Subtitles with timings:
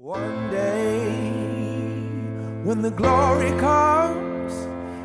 [0.00, 1.10] One day,
[2.62, 4.52] when the glory comes,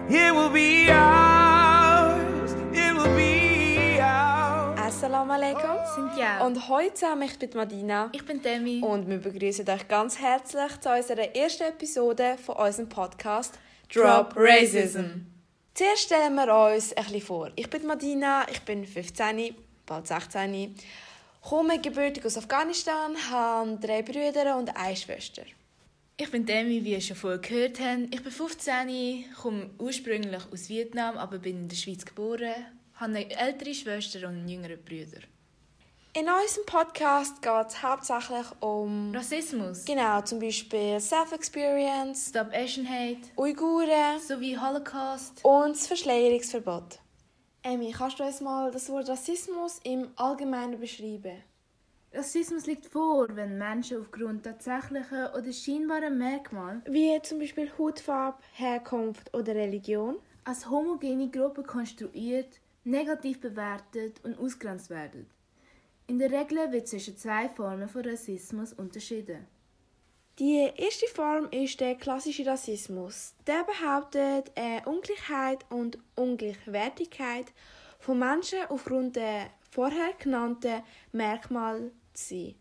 [0.07, 2.51] it will be ours.
[2.71, 4.79] It will be ours.
[4.79, 5.79] Assalamu alaikum.
[5.95, 6.45] Sind ja.
[6.45, 8.11] Und heute zusammen, ich bin Madina.
[8.11, 8.83] ich bin Demi.
[8.83, 13.57] Und wir begrüßen euch ganz herzlich zu unserer ersten Episode von unserem Podcast
[13.91, 15.25] Drop Racism.
[15.73, 17.49] Zuerst stellen wir uns ein bisschen vor.
[17.55, 19.55] Ich bin Madina, ich bin 15,
[19.87, 20.75] bald 16,
[21.47, 25.43] komme gebürtig aus Afghanistan, habe drei Brüder und eine Schwester.
[26.15, 28.13] Ich bin Demi, wie ihr schon vorher gehört habt.
[28.13, 32.53] Ich bin 15, komme ursprünglich aus Vietnam, aber bin in der Schweiz geboren.
[32.95, 35.21] Habe eine ältere Schwester und jüngere Brüder.
[36.15, 43.21] In unserem Podcast geht es hauptsächlich um Rassismus, genau zum Beispiel Self-Experience, Stop Asian Hate
[43.35, 45.43] Uiguren sowie Holocaust.
[45.43, 46.99] und das Verschleierungsverbot.
[47.65, 51.41] Emmy, kannst du uns mal das Wort Rassismus im Allgemeinen beschreiben?
[52.13, 59.33] Rassismus liegt vor, wenn Menschen aufgrund tatsächlicher oder scheinbarer Merkmale Wie zum Beispiel Hautfarbe, Herkunft
[59.33, 60.17] oder Religion?
[60.43, 65.25] als homogene Gruppe konstruiert, negativ bewertet und ausgrenzt werden.
[66.07, 69.47] In der Regel wird zwischen zwei Formen von Rassismus unterschieden.
[70.39, 73.35] Die erste Form ist der klassische Rassismus.
[73.45, 77.45] Der behauptet, eine Ungleichheit und Ungleichwertigkeit
[77.99, 82.55] von Menschen aufgrund der vorher genannten Merkmale zu sein.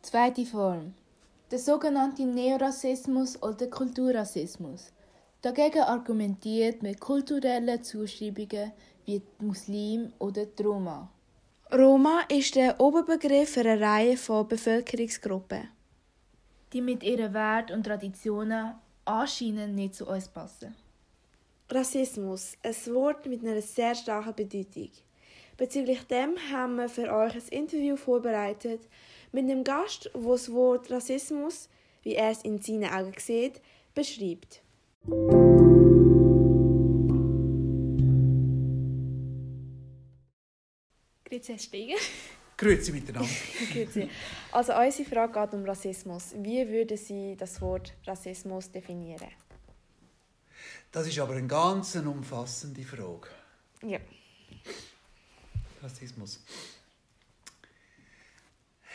[0.00, 0.94] Zweite Form.
[1.50, 4.90] Der sogenannte Neorassismus oder Kulturrassismus.
[5.42, 8.72] Dagegen argumentiert mit kulturellen Zuschreibungen
[9.04, 11.10] wie Muslim oder Roma.
[11.70, 15.75] Roma ist der Oberbegriff für eine Reihe von Bevölkerungsgruppen.
[16.72, 20.74] Die mit ihren Werten und Traditionen anscheinend nicht zu uns passen.
[21.70, 24.90] Rassismus, ein Wort mit einer sehr starken Bedeutung.
[25.56, 28.82] Bezüglich dem haben wir für euch ein Interview vorbereitet
[29.32, 31.68] mit einem Gast, wo das Wort Rassismus,
[32.02, 33.60] wie er es in seinen Augen sieht,
[33.94, 34.62] beschreibt.
[41.24, 41.96] Grüezi, Steiger.
[42.56, 43.28] Grüezi miteinander.
[43.72, 44.08] Grüezi.
[44.52, 46.34] Also unsere Frage geht um Rassismus.
[46.38, 49.28] Wie würden Sie das Wort Rassismus definieren?
[50.90, 53.28] Das ist aber eine ganz umfassende Frage.
[53.82, 53.98] Ja.
[55.82, 56.42] Rassismus.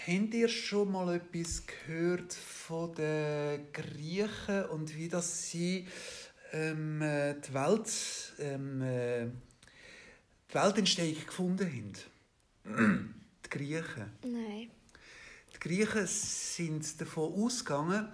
[0.08, 5.88] Habt ihr schon mal etwas gehört von den Griechen und wie das sie
[6.54, 9.28] ähm, äh, die, Welt, ähm, äh,
[10.50, 11.94] die Weltentstehung gefunden
[12.66, 13.21] haben?
[13.52, 14.12] Die Griechen.
[14.24, 14.72] Nein.
[15.54, 18.08] Die Griechen sind davon ausgegangen,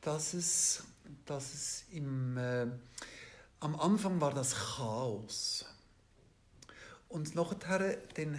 [0.00, 0.84] dass es,
[1.24, 2.66] dass es im, äh,
[3.60, 5.64] am Anfang war das Chaos.
[7.08, 8.34] Und nachher dann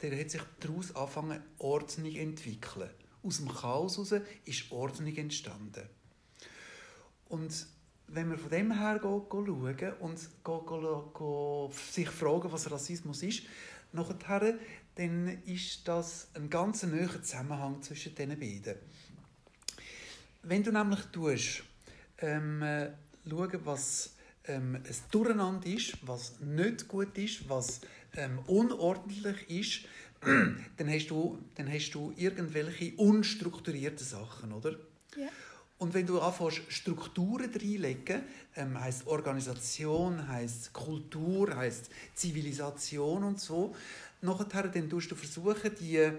[0.00, 2.90] dann hat sich daraus angefangen, Ordnung zu entwickeln.
[3.22, 5.88] Aus dem Chaos heraus ist Ordnung entstanden.
[7.28, 7.66] Und
[8.06, 10.18] wenn wir von dem her schauen und
[11.92, 13.42] sich fragen, was Rassismus ist,
[13.92, 14.58] nachher,
[15.00, 18.76] dann ist das ein ganz naher Zusammenhang zwischen diesen beiden.
[20.42, 21.62] Wenn du nämlich tust,
[22.18, 22.90] ähm, äh,
[23.26, 27.80] schauen, was ähm, ein Durcheinander ist, was nicht gut ist, was
[28.14, 29.80] ähm, unordentlich ist,
[30.76, 34.72] dann hast, du, dann hast du irgendwelche unstrukturierten Sachen, oder?
[35.16, 35.28] Ja.
[35.78, 38.20] Und wenn du anfängst, Strukturen reinlegen,
[38.54, 43.74] ähm, heisst Organisation, heisst Kultur, heisst Zivilisation und so,
[44.20, 46.10] nachher dann tust du versuchen, die,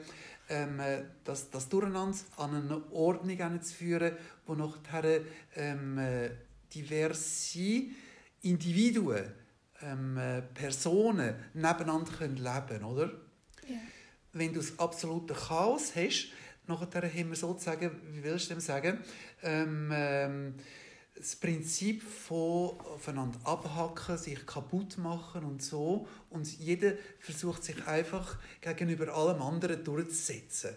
[0.49, 5.21] ähm, äh, das, das Durcheinander an eine Ordnung zu führen, wo nachher
[5.55, 6.29] ähm, äh,
[6.73, 7.83] diverse
[8.41, 9.25] Individuen,
[9.81, 13.11] ähm, äh, Personen nebeneinander können leben oder?
[13.67, 13.77] Ja.
[14.33, 16.29] wenn du das absolute Chaos hast,
[16.67, 18.99] nachher haben wir sozusagen, wie willst du dem sagen,
[19.43, 20.55] ähm, ähm,
[21.15, 26.07] das Prinzip von aufeinander abhacken, sich kaputt machen und so.
[26.29, 30.71] Und jeder versucht sich einfach gegenüber allem anderen durchzusetzen.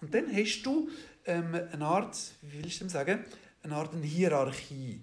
[0.00, 0.88] Und dann hast du
[1.24, 3.24] ähm, eine Art, wie willst du sagen,
[3.62, 5.00] eine Art eine Hierarchie.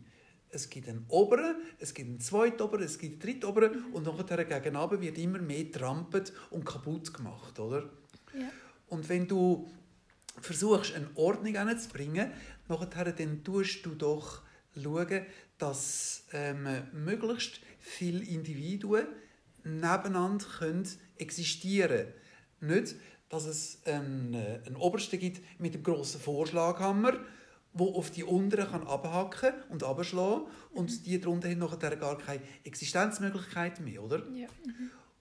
[0.50, 4.75] Es gibt einen Oberen, es gibt einen Zweitoberen, es gibt einen Drittoberen und nachher gegen
[4.75, 7.89] oben wird immer mehr trampelt und kaputt gemacht, oder?
[8.38, 8.50] Ja.
[8.88, 9.68] Und wenn du
[10.39, 12.31] versuchst, eine Ordnung hinzubringen,
[12.68, 14.44] nachher dann tust du doch
[14.75, 15.25] schauen,
[15.57, 19.07] dass ähm, möglichst viele Individuen
[19.63, 20.87] nebeneinander können
[21.17, 22.07] existieren
[22.59, 22.75] können.
[22.75, 22.95] Nicht,
[23.29, 27.19] dass es einen, äh, einen Obersten gibt mit einem grossen Vorschlaghammer,
[27.73, 32.41] wo auf die unteren kann abhacken und abschlagen und die darunter haben nachher gar keine
[32.63, 34.23] Existenzmöglichkeit mehr, oder?
[34.31, 34.47] Ja.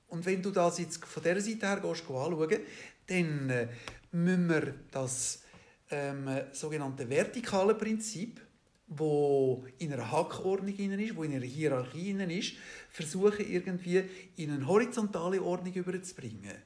[0.09, 2.59] Und wenn du das jetzt von dieser Seite her gehst, anschauen,
[3.07, 3.69] dann äh,
[4.11, 5.43] müssen wir das
[5.91, 8.41] ähm, sogenannte vertikale Prinzip,
[8.97, 12.55] wo in einer Hackordnung ist, wo in einer Hierarchie ist,
[12.91, 14.05] versuchen irgendwie
[14.37, 16.57] in eine horizontale Ordnung überzubringen.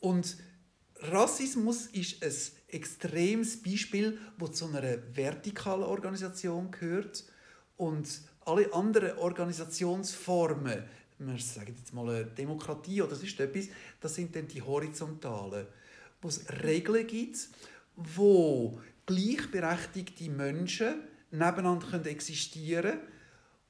[0.00, 0.36] Und
[1.02, 2.32] Rassismus ist ein
[2.68, 7.24] extremes Beispiel, wo zu einer vertikalen Organisation gehört
[7.76, 8.08] und
[8.44, 10.82] alle anderen Organisationsformen,
[11.18, 13.68] wir sagen jetzt mal eine Demokratie oder sonst etwas,
[14.00, 15.66] das sind dann die horizontalen,
[16.20, 17.48] wo es Regeln gibt,
[17.96, 18.80] wo
[19.10, 20.94] gleichberechtigte Menschen
[21.30, 23.00] nebeneinander können existieren können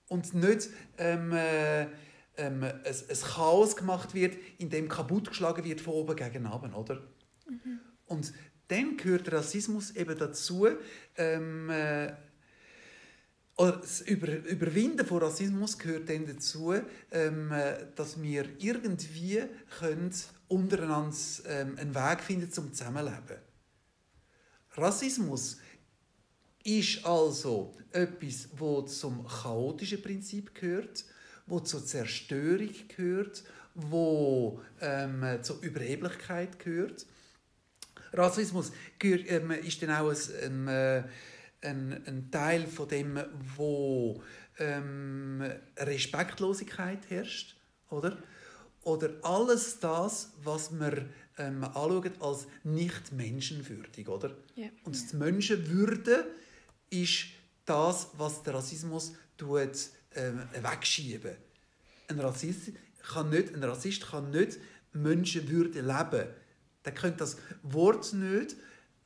[0.09, 1.83] und nicht ähm, äh,
[2.37, 7.03] ähm, ein, ein Chaos gemacht wird, in dem kaputtgeschlagen wird von oben gegen unten, oder?
[8.07, 8.33] Und
[8.69, 10.69] dann gehört Rassismus eben dazu,
[11.17, 12.13] ähm, äh,
[13.57, 16.75] oder das Über Überwinden von Rassismus gehört dann dazu,
[17.11, 19.43] ähm, äh, dass wir irgendwie
[19.79, 20.15] können
[20.49, 21.15] untereinander
[21.47, 23.50] ähm, einen Weg finden zum Zusammenleben.
[24.81, 25.59] Rassismus
[26.65, 31.05] ist also etwas, wo zum chaotischen Prinzip gehört,
[31.47, 33.44] wo zur Zerstörung gehört,
[33.75, 37.06] wo ähm, zur Überheblichkeit gehört.
[38.12, 41.05] Rassismus gehört, ähm, ist dann auch ein, ein,
[41.62, 43.19] ein, ein Teil von dem,
[43.56, 44.23] wo
[44.59, 45.43] ähm,
[45.77, 47.56] Respektlosigkeit herrscht,
[47.88, 48.23] oder?
[48.82, 51.06] Oder alles das, was wir
[51.41, 54.37] ähm, anschauen als nicht menschenwürdig, oder?
[54.55, 54.69] Ja.
[54.85, 56.27] Und die Menschenwürde
[56.91, 57.27] ist
[57.65, 61.37] das, was der Rassismus tut, ähm, wegschieben.
[62.09, 62.73] Ein Rassist
[63.13, 64.59] kann nicht, ein Rassist kann nicht
[64.93, 66.29] Menschenwürde leben.
[66.85, 68.57] Der kennt das Wort nicht,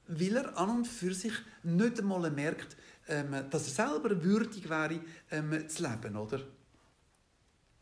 [0.07, 2.77] weil er an und für sich nicht einmal merkt,
[3.09, 5.01] ähm, dass er selber würdig wäre,
[5.31, 6.41] ähm, zu leben, oder?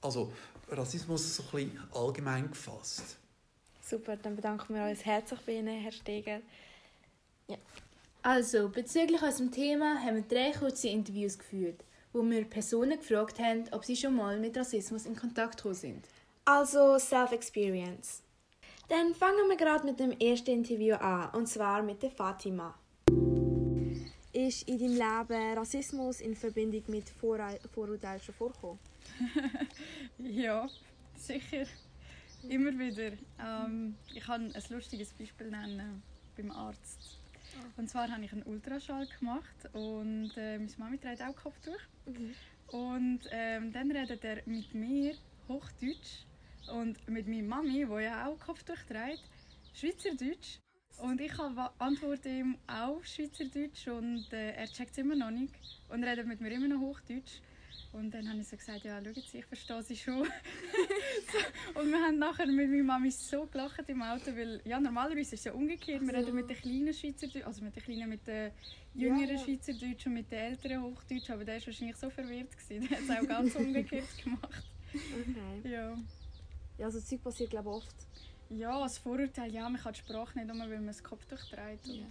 [0.00, 0.32] Also
[0.68, 3.18] Rassismus so ein bisschen allgemein gefasst.
[3.92, 6.40] Super, dann bedanken wir uns herzlich bei Ihnen, Herr Steger.
[8.22, 11.84] Also, bezüglich unserem Thema haben wir drei kurze Interviews geführt,
[12.14, 16.06] wo wir Personen gefragt haben, ob sie schon mal mit Rassismus in Kontakt gekommen sind.
[16.46, 18.22] Also Self-Experience.
[18.88, 22.74] Dann fangen wir gerade mit dem ersten Interview an, und zwar mit der Fatima.
[24.32, 24.94] Ist in deinem
[25.28, 28.78] Leben Rassismus in Verbindung mit Vorur- Vorurteilen schon vorgekommen?
[30.18, 30.66] Ja,
[31.14, 31.66] sicher.
[32.48, 33.12] Immer wieder.
[33.38, 36.02] Ähm, ich kann ein lustiges Beispiel nennen
[36.36, 37.18] beim Arzt.
[37.76, 41.80] Und zwar habe ich einen Ultraschall gemacht und äh, meine Mami trägt auch Kopftuch.
[42.68, 45.14] Und ähm, dann redet er mit mir
[45.48, 46.24] Hochdeutsch
[46.72, 49.22] und mit meiner Mami, die ja auch Kopftuch trägt,
[49.74, 50.58] Schweizerdeutsch.
[50.98, 51.32] Und ich
[51.78, 55.54] antworte ihm auch Schweizerdeutsch und äh, er checkt es immer noch nicht
[55.88, 57.40] und redet mit mir immer noch Hochdeutsch.
[57.92, 60.24] Und dann habe ich so gesagt, ja, schauen Sie, ich verstehe Sie schon.
[60.24, 65.20] so, und wir haben nachher mit meiner Mami so gelacht im Auto, weil ja, normalerweise
[65.20, 66.00] ist es ja umgekehrt.
[66.00, 68.50] Wir reden mit den kleinen Schweizerdeutsch, also mit den kleinen, mit den
[68.94, 69.38] jüngeren ja.
[69.38, 72.56] Schweizerdeutsch und mit den älteren Hochdeutsch, aber der war wahrscheinlich so verwirrt.
[72.56, 72.88] Gewesen.
[72.88, 74.64] Der hat es auch ganz umgekehrt gemacht.
[74.94, 75.70] Okay.
[75.70, 75.94] Ja.
[76.78, 77.96] Ja, so Zeug passiert glaube ich oft.
[78.48, 81.86] ja, als Vorurteil, ja, man kann die Sprache nicht nur, weil man das Kopftuch trägt.
[81.86, 82.06] Und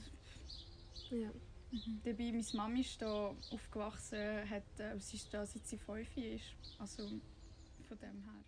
[1.09, 1.29] Ja.
[1.71, 1.79] Ja.
[2.03, 6.43] Dabei, meine Mami ist hier aufgewachsen, hat, äh, sie ist da seit sie fünf ist.
[6.79, 7.03] Also
[7.87, 8.43] von dem her.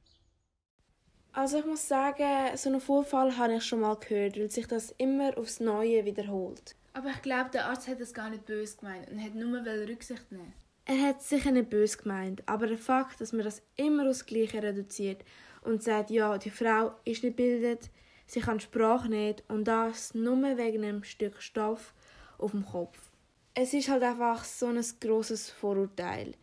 [1.31, 4.91] Also ich muss sagen, so einen Vorfall habe ich schon mal gehört, weil sich das
[4.97, 6.75] immer aufs Neue wiederholt.
[6.93, 10.31] Aber ich glaube, der Arzt hat das gar nicht böse gemeint und hat nur Rücksicht
[10.31, 10.53] nehmen.
[10.85, 14.61] Er hat sicher nicht böse gemeint, aber der Fakt, dass man das immer aufs Gleiche
[14.61, 15.23] reduziert
[15.63, 17.89] und sagt, ja, die Frau ist nicht gebildet,
[18.27, 21.95] sie kann die Sprache nicht und das nur wegen einem Stück Stoff
[22.37, 23.12] auf dem Kopf.
[23.55, 26.33] Es ist halt einfach so ein grosses Vorurteil.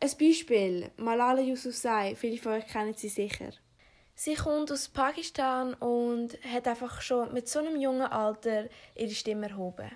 [0.00, 3.52] Ein Beispiel, Malala Yousafzai, viele von euch kennen sie sicher.
[4.14, 9.48] Sie kommt aus Pakistan und hat einfach schon mit so einem jungen Alter ihre Stimme
[9.48, 9.90] erhoben.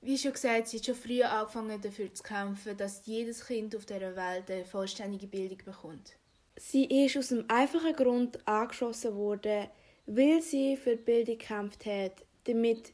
[0.00, 3.84] Wie schon gesagt, sie hat schon früher angefangen dafür zu kämpfen, dass jedes Kind auf
[3.84, 6.12] dieser Welt eine vollständige Bildung bekommt.
[6.54, 9.66] Sie ist aus einem einfachen Grund angeschossen worden,
[10.06, 12.92] weil sie für die Bildung gekämpft hat, damit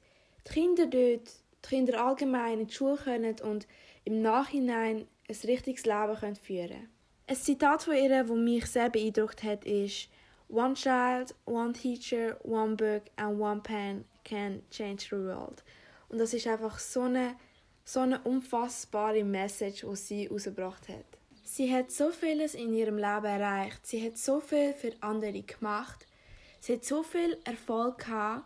[0.49, 1.31] die Kinder dort,
[1.65, 3.67] die Kinder allgemein in die Schule können und
[4.05, 6.89] im Nachhinein ein richtiges Leben können führen
[7.27, 10.09] Ein Zitat von ihr, das mich sehr beeindruckt hat, ist
[10.49, 15.65] One child, one teacher, one book and one pen can change the world.
[16.11, 17.37] Und das ist einfach so eine,
[17.85, 21.07] so eine unfassbare Message, die sie herausgebracht hat.
[21.43, 23.87] Sie hat so vieles in ihrem Leben erreicht.
[23.87, 26.07] Sie hat so viel für andere gemacht.
[26.61, 28.45] Sie hat so viel Erfolg gehabt.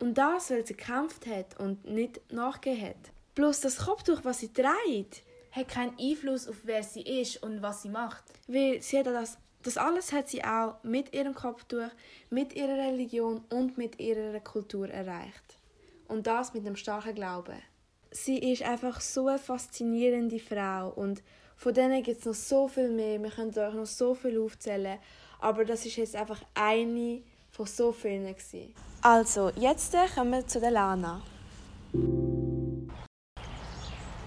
[0.00, 3.12] Und das, weil sie gekämpft hat und nicht nachgegeben hat.
[3.34, 5.22] Plus das Kopftuch, was sie trägt.
[5.52, 8.24] Hat keinen Einfluss auf wer sie ist und was sie macht.
[8.46, 11.90] Weil sie hat das, das alles hat sie auch mit ihrem Kopftuch,
[12.30, 15.58] mit ihrer Religion und mit ihrer Kultur erreicht.
[16.06, 17.60] Und das mit einem starken Glauben.
[18.10, 21.22] Sie ist einfach so eine faszinierende Frau und
[21.56, 23.20] von denen gibt es noch so viel mehr.
[23.20, 24.98] Wir können euch noch so viel aufzählen.
[25.40, 27.22] Aber das ist jetzt einfach eine
[27.58, 28.26] von so vielen.
[28.26, 28.72] Gewesen.
[29.02, 31.20] Also, jetzt kommen wir zu der Lana.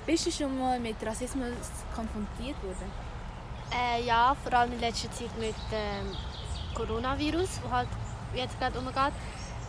[0.05, 1.53] Bist du schon mal mit Rassismus
[1.95, 2.91] konfrontiert worden?
[3.73, 7.88] Äh, ja, vor allem in letzter Zeit mit dem Coronavirus, wo halt
[8.35, 9.13] jetzt gerade umgeht.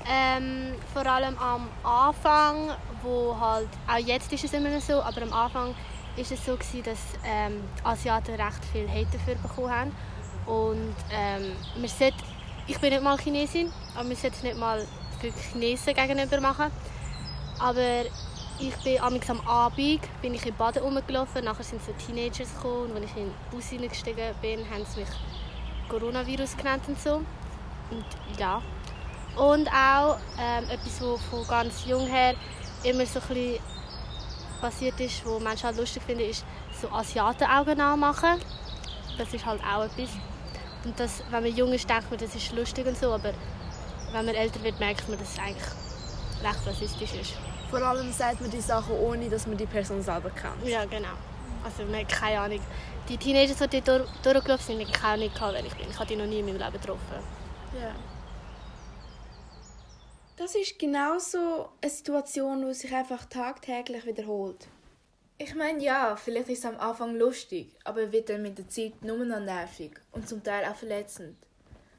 [0.09, 2.71] Ähm, vor allem am Anfang,
[3.02, 5.75] wo halt, auch jetzt ist es immer noch so, aber am Anfang
[6.16, 9.92] ist es so gewesen, dass ähm, Asiaten recht viel Hate dafür bekommen haben.
[10.47, 12.16] Und ähm, man sollte,
[12.66, 14.87] ich bin nicht mal Chinesin, aber man sollte es nicht mal
[15.21, 16.71] für Chinesen gegenüber machen.
[17.59, 18.02] Aber
[18.59, 22.97] ich bin am Abend bin ich in Baden rumgelaufen, nachher sind so Teenagers gekommen und
[22.97, 25.09] als ich in den Bus hineingestiegen bin, haben sie mich
[25.88, 27.14] Coronavirus genannt und so.
[27.90, 28.04] Und
[28.38, 28.62] ja.
[29.37, 32.35] Und auch ähm, etwas, was von ganz jung her
[32.85, 33.59] immer so ein
[34.61, 36.45] passiert ist, was Menschen halt lustig finden, ist
[36.81, 38.40] so Asiatenaugen anmachen.
[39.19, 40.11] Das ist halt auch etwas.
[40.85, 43.33] Und das, wenn man jung ist, denkt man, das ist lustig und so, aber
[44.12, 45.62] wenn man älter wird, merkt man, dass es eigentlich
[46.43, 47.35] recht rassistisch ist.
[47.71, 50.67] Vor allem sagt man die Sachen, ohne dass man die Person selber kennt.
[50.67, 51.15] Ja, genau.
[51.65, 52.61] Also man hat keine Ahnung.
[53.09, 55.89] Die Teenager, die dort durchgelaufen sind, ich keine Ahnung, wer ich bin.
[55.91, 57.17] Ich habe die noch nie in meinem Leben getroffen.
[57.81, 57.95] Ja.
[60.37, 64.67] Das ist genauso eine Situation, die sich einfach tagtäglich wiederholt.
[65.39, 69.03] Ich meine, ja, vielleicht ist es am Anfang lustig, aber wird dann mit der Zeit
[69.03, 71.37] nur noch nervig und zum Teil auch verletzend.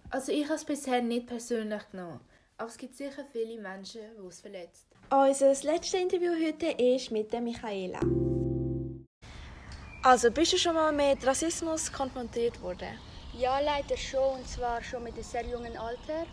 [0.10, 2.20] Also ich habe es bisher nicht persönlich genommen,
[2.58, 4.88] aber es gibt sicher viele Menschen, die es verletzt.
[5.10, 8.00] Unser letztes Interview heute ist mit der Michaela.
[10.06, 13.00] Also, bist du schon mal mit Rassismus konfrontiert worden?
[13.34, 16.26] Ja, leider schon, und zwar schon mit einem sehr jungen Alter.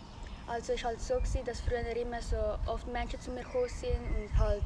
[0.47, 3.69] Also es war halt so, gewesen, dass früher immer so oft Menschen zu mir gekommen
[3.69, 4.63] sind und halt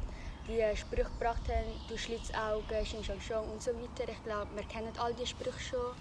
[0.47, 4.11] die Sprüche gebracht haben, du Schlitzaugen, Xing Shang und so weiter.
[4.11, 5.91] Ich glaube, wir kennen all diese Sprüche schon.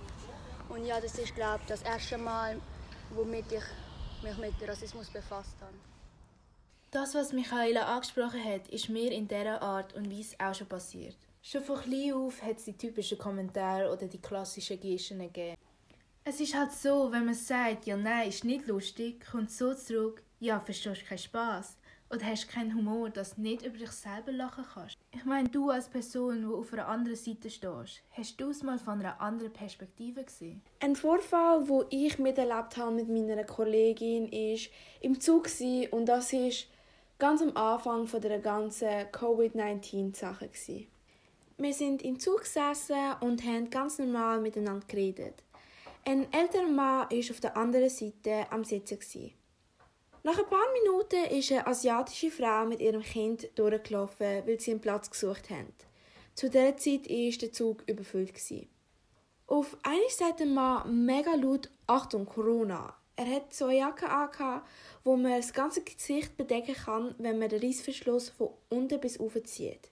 [0.69, 2.61] Und ja, das ist, glaube das erste Mal,
[3.11, 3.63] womit ich
[4.23, 5.75] mich mit Rassismus befasst habe.
[6.91, 11.17] Das, was Michaela angesprochen hat, ist mir in dieser Art und Weise auch schon passiert.
[11.43, 15.57] Schon von klein auf hat es die typischen Kommentare oder die klassischen Gesten gegeben.
[16.25, 20.23] Es ist halt so, wenn man sagt, ja nein, ist nicht lustig, kommt so zurück,
[20.41, 21.77] ja, verstehst du keinen Spass
[22.15, 24.97] oder hast keinen Humor, dass du nicht über dich selber lachen kannst.
[25.11, 28.79] Ich meine, du als Person, die auf einer anderen Seite stehst, hast du es mal
[28.79, 30.63] von einer anderen Perspektive gesehen?
[30.81, 35.49] Ein Vorfall, wo ich miterlebt habe mit meiner Kollegin, ist im Zug
[35.91, 36.69] und das ist
[37.19, 40.51] ganz am Anfang von der ganzen Covid-19-Sache
[41.59, 45.43] Wir sind im Zug gesessen und haben ganz normal miteinander geredet.
[46.07, 49.33] Ein älterer Mann war auf der anderen Seite am Sitzen.
[50.27, 54.81] Nach ein paar Minuten ist eine asiatische Frau mit ihrem Kind durchgelaufen, weil sie einen
[54.81, 55.75] Platz gesucht haben.
[56.35, 58.33] Zu dieser Zeit war der Zug überfüllt.
[59.47, 62.97] Auf einer der Mann mega laut Achtung, Corona.
[63.17, 64.63] Er hat so eine Jacke an,
[65.05, 69.45] wo man das ganze Gesicht bedecken kann, wenn man den Reissverschluss von unten bis oben
[69.45, 69.91] zieht.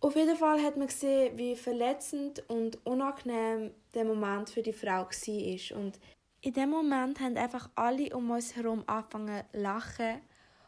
[0.00, 5.04] Auf jeden Fall hat man gesehen, wie verletzend und unangenehm der Moment für die Frau
[5.04, 5.76] war.
[5.82, 5.98] Und
[6.40, 10.20] in dem Moment haben einfach alle um uns herum angefangen zu lachen.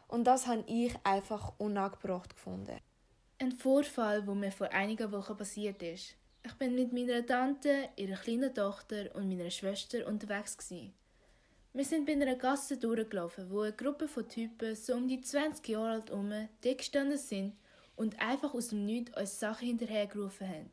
[0.07, 2.79] Und das habe ich einfach unangebracht gefunden.
[3.37, 6.15] Ein Vorfall, wo mir vor einigen Wochen passiert ist.
[6.45, 10.93] Ich bin mit meiner Tante, ihrer kleinen Tochter und meiner Schwester unterwegs gewesen.
[11.73, 15.67] Wir sind bei einer Gasse durchgelaufen, wo eine Gruppe von Typen so um die 20
[15.67, 17.55] Jahre alt herum gestanden sind
[17.95, 20.71] und einfach aus dem Nichts uns Sachen hinterhergerufen haben.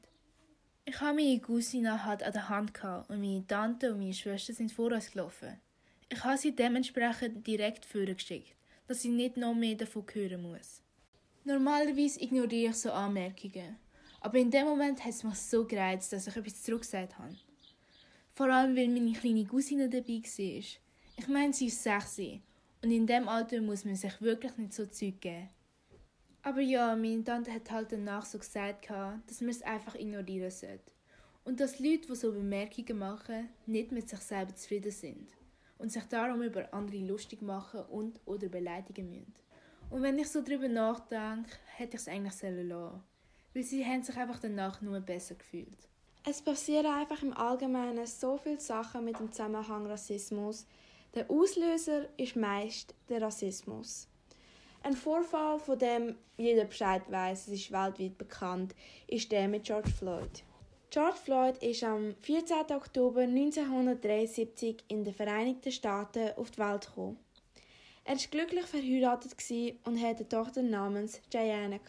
[0.88, 2.72] Ich habe meine Cousine halt an der Hand
[3.08, 5.60] und meine Tante und meine Schwester sind vor uns gelaufen.
[6.08, 8.54] Ich habe sie dementsprechend direkt vorgeschickt,
[8.86, 10.80] dass sie nicht noch mehr davon hören muss.
[11.42, 13.76] Normalerweise ignoriere ich so Anmerkungen,
[14.20, 17.34] aber in dem Moment hat es mich so gereizt, dass ich etwas zurückgesagt habe.
[18.34, 20.64] Vor allem, weil meine kleine Cousine dabei war.
[21.18, 24.86] Ich meine, sie ist sechs und in dem Alter muss man sich wirklich nicht so
[24.86, 25.48] Zeug geben.
[26.46, 30.92] Aber ja, meine Tante hat halt danach so gesagt, dass man es einfach ignorieren sollte.
[31.42, 35.28] Und dass Leute, die so Bemerkungen machen, nicht mit sich selber zufrieden sind.
[35.76, 39.34] Und sich darum über andere lustig machen und oder beleidigen müssen.
[39.90, 43.02] Und wenn ich so darüber nachdenke, hätte ich es eigentlich sollen lassen.
[43.52, 45.88] Weil sie haben sich einfach danach nur besser gefühlt.
[46.24, 50.64] Es passieren einfach im Allgemeinen so viele Sachen mit dem Zusammenhang Rassismus.
[51.12, 54.06] Der Auslöser ist meist der Rassismus.
[54.86, 58.72] Ein Vorfall, von dem jeder Bescheid weiß, es ist weltweit bekannt,
[59.08, 60.44] ist der mit George Floyd.
[60.90, 62.58] George Floyd ist am 14.
[62.70, 67.18] Oktober 1973 in den Vereinigten Staaten auf die Welt gekommen.
[68.04, 69.34] Er war glücklich verheiratet
[69.82, 71.80] und hatte eine Tochter namens Diana.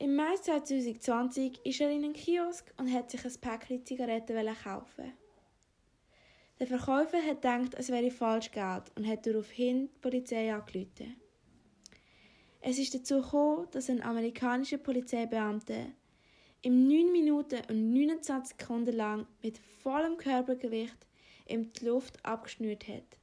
[0.00, 5.12] Im Mai 2020 ist er in einen Kiosk und hat sich ein Päckchen Zigaretten kaufen.
[6.58, 11.16] Der Verkäufer hat gedacht, es wäre falsch Geld und hat daraufhin die Polizei angerufen.
[12.62, 15.86] Es ist dazu gekommen, dass ein amerikanischer Polizeibeamter
[16.62, 21.06] im 9 Minuten und 29 Sekunden lang mit vollem Körpergewicht
[21.46, 23.18] ihm die Luft abgeschnürt hat.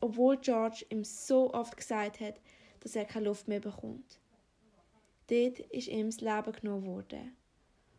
[0.00, 2.40] Obwohl George ihm so oft gesagt hat,
[2.78, 4.20] dass er keine Luft mehr bekommt.
[5.26, 7.36] Dort ist ihm das Leben genommen worden.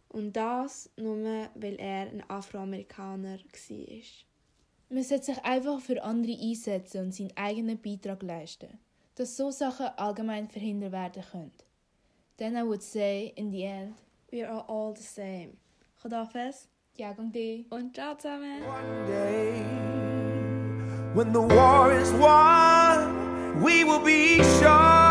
[0.07, 4.32] Und das nur, weil er ein Afroamerikaner war.
[4.93, 8.77] Man sollte sich einfach für andere einsetzen und seinen eigenen Beitrag leisten,
[9.15, 11.51] dass so Sachen allgemein verhindert werden können.
[12.37, 13.95] Then I would say, in the end,
[14.31, 15.57] We are all the same.
[15.99, 17.65] Khadafes ja, gang die.
[17.71, 18.61] und ciao zusammen.
[18.63, 19.61] One day,
[21.15, 25.02] when the war is won, we will be sure